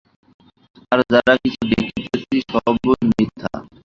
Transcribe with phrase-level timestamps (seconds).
[0.91, 3.51] আর যাহা কিছু দেখিতেছি, সবই মিথ্যা।